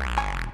[0.00, 0.49] Yeah.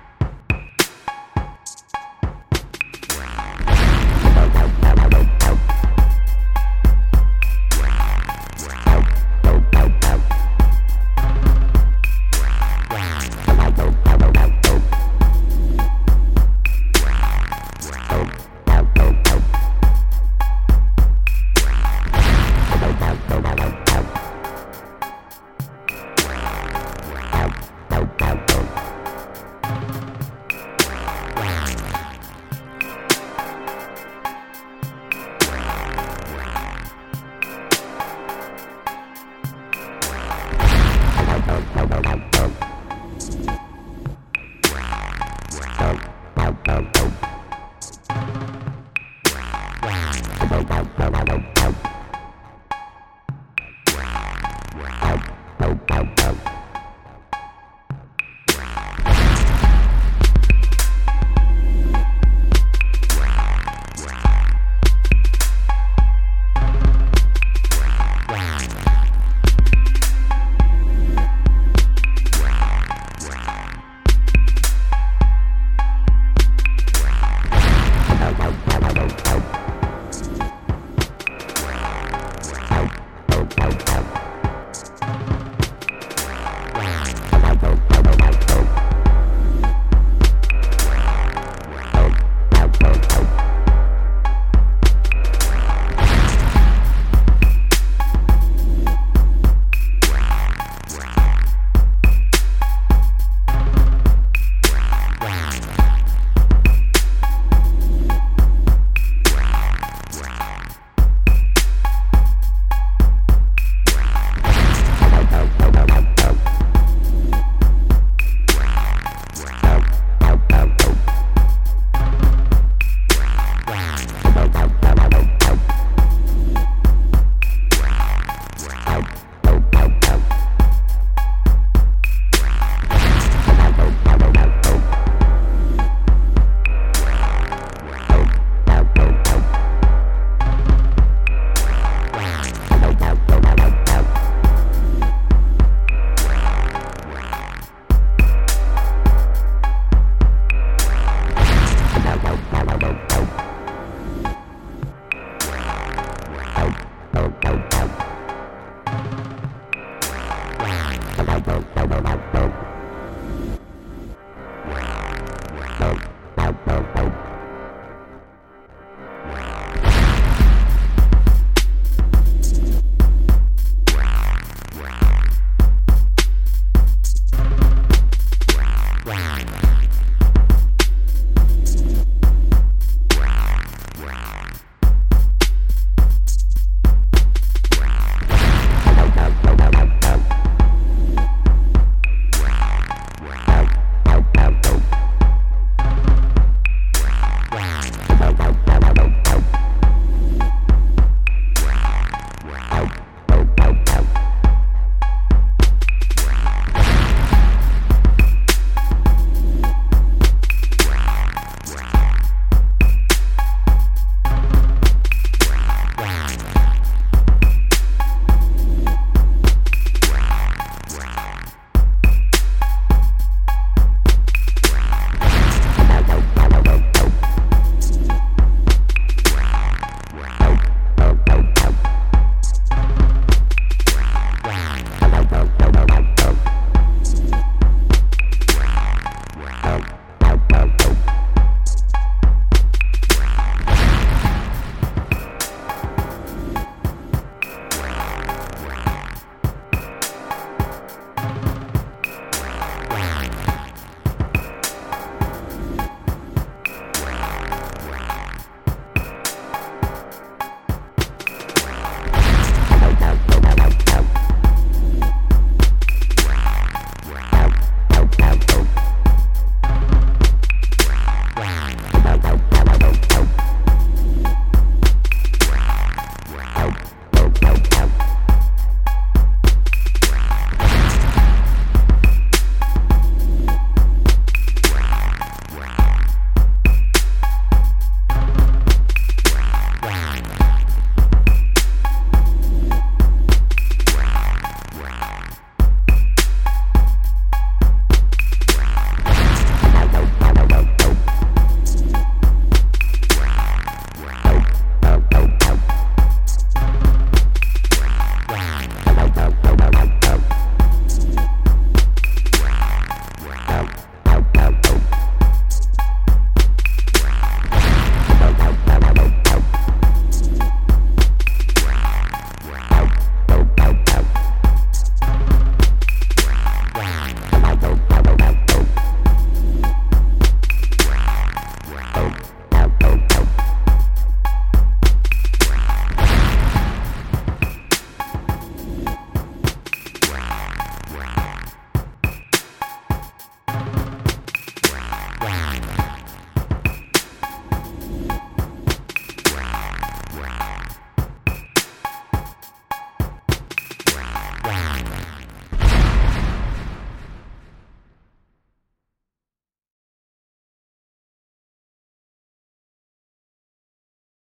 [42.05, 42.36] Wow.